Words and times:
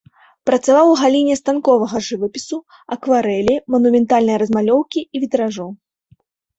Працаваў 0.49 0.85
ў 0.91 0.95
галіне 1.01 1.35
станковага 1.41 1.97
жывапісу, 2.09 2.57
акварэлі, 2.97 3.55
манументальнай 3.77 4.37
размалёўкі 4.47 5.09
і 5.15 5.27
вітражу. 5.27 5.73